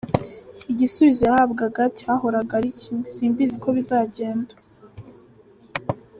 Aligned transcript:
Igisubizo 0.71 1.21
yahabwaga 1.29 1.81
cyahoraga 1.97 2.51
ari 2.59 2.69
kimwe 2.79 3.05
‘simbizi 3.13 3.53
uko 3.59 3.69
bizagenda’. 3.75 4.53